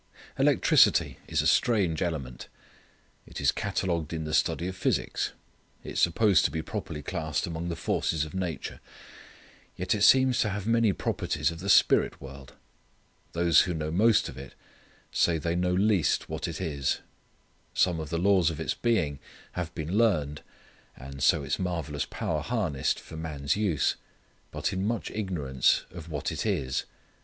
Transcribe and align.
Electricity 0.39 1.19
is 1.27 1.43
a 1.43 1.45
strange 1.45 2.01
element. 2.01 2.47
It 3.27 3.39
is 3.39 3.51
catalogued 3.51 4.13
in 4.13 4.23
the 4.23 4.33
study 4.33 4.67
of 4.67 4.75
physics. 4.75 5.33
It 5.83 5.91
is 5.91 5.99
supposed 5.99 6.43
to 6.45 6.49
be 6.49 6.63
properly 6.63 7.03
classed 7.03 7.45
among 7.45 7.69
the 7.69 7.75
forces 7.75 8.25
of 8.25 8.33
nature. 8.33 8.79
Yet 9.75 9.93
it 9.93 10.01
seems 10.01 10.39
to 10.39 10.49
have 10.49 10.65
many 10.65 10.91
properties 10.91 11.51
of 11.51 11.59
the 11.59 11.69
spirit 11.69 12.19
world. 12.19 12.53
Those 13.33 13.61
who 13.61 13.75
know 13.75 13.91
most 13.91 14.27
of 14.27 14.39
it 14.39 14.55
say 15.11 15.37
they 15.37 15.55
know 15.55 15.71
least 15.75 16.23
of 16.23 16.29
what 16.29 16.47
it 16.47 16.59
is. 16.59 17.01
Some 17.75 17.99
of 17.99 18.09
the 18.09 18.17
laws 18.17 18.49
of 18.49 18.59
its 18.59 18.73
being 18.73 19.19
have 19.51 19.71
been 19.75 19.99
learned, 19.99 20.41
and 20.97 21.21
so 21.21 21.43
its 21.43 21.59
marvellous 21.59 22.07
power 22.07 22.41
harnessed 22.41 22.99
for 22.99 23.17
man's 23.17 23.55
use, 23.55 23.97
but 24.49 24.73
in 24.73 24.83
much 24.83 25.11
ignorance 25.11 25.85
of 25.91 26.09
what 26.09 26.31
it 26.31 26.43
is. 26.43 26.85